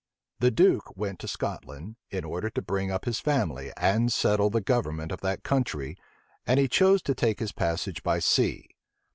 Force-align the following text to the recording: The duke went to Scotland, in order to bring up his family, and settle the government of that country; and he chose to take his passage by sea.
The 0.39 0.49
duke 0.49 0.97
went 0.97 1.19
to 1.19 1.27
Scotland, 1.27 1.95
in 2.09 2.23
order 2.25 2.49
to 2.49 2.61
bring 2.63 2.89
up 2.89 3.05
his 3.05 3.19
family, 3.19 3.71
and 3.77 4.11
settle 4.11 4.49
the 4.49 4.59
government 4.59 5.11
of 5.11 5.21
that 5.21 5.43
country; 5.43 5.95
and 6.47 6.59
he 6.59 6.67
chose 6.67 7.03
to 7.03 7.13
take 7.13 7.39
his 7.39 7.51
passage 7.51 8.01
by 8.01 8.17
sea. 8.17 8.67